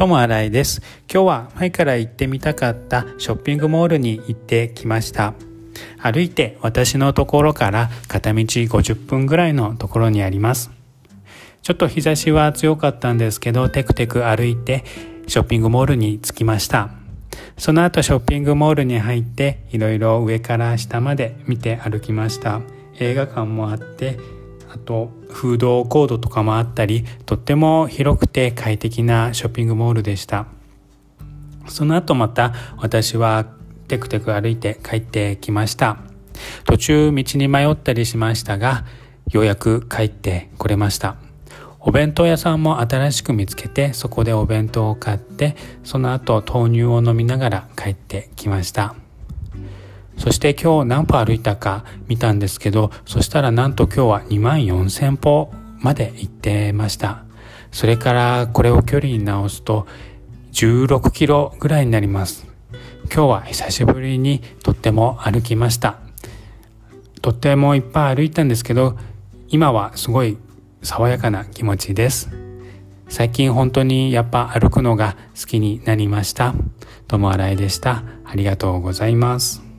[0.00, 0.80] ともあらいです。
[1.12, 5.34] 今日は前から行ってみたかったショッピングモールに行ってきました。
[5.98, 10.70] 歩いて私のところから片道50分ぐらいのところにあります。
[11.60, 14.86] ちょっと日差しは強かったんですけど、テクテク歩いて
[15.26, 16.88] ショッピングモールに着きました。
[17.58, 22.62] その後ショッピングモールに入っていろいろ上から下まで見て歩きました。
[22.98, 24.18] 映画館もあって
[24.72, 30.46] あとフードコードとかもあったりとっても広くて快適なショッピングモールでした。
[31.66, 33.46] その後また私は
[33.88, 35.98] テクテク歩いて帰ってきました。
[36.64, 38.84] 途中道に迷ったりしましたが
[39.30, 41.16] ようやく帰ってこれました。
[41.80, 48.94] お弁当屋さんも新しく見つけてそこでお弁当を買ってその後豆乳を飲みながら帰ってきました。
[50.20, 57.24] そして今日何歩歩いたか見たんですけど、そしたらなんと今日は2万4000歩まで行ってました。
[57.72, 59.86] それからこれを距離に直すと
[60.52, 62.46] 16キロぐらいになります。
[63.04, 65.96] 今日は久しぶりにとっても歩きました。
[67.22, 68.98] とってもいっぱい歩いたんですけど、
[69.48, 70.36] 今はすごい
[70.82, 72.28] 爽やかな気持ちです。
[73.08, 76.54] 最近本当にやっぱ歩くのが好きになりました。
[77.08, 78.02] ともあらいでした。
[78.26, 79.69] ありがとうございます。